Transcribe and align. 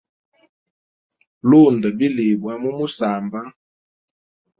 Lunda 1.49 1.87
bilibwa 1.97 2.53
mu 2.63 2.71
musamba. 2.77 3.39